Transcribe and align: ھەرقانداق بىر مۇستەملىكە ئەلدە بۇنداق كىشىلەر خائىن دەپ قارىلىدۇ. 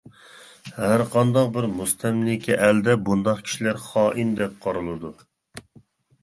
ھەرقانداق 0.77 1.51
بىر 1.57 1.67
مۇستەملىكە 1.79 2.57
ئەلدە 2.69 2.95
بۇنداق 3.11 3.45
كىشىلەر 3.49 3.81
خائىن 3.85 4.33
دەپ 4.41 4.57
قارىلىدۇ. 4.65 5.15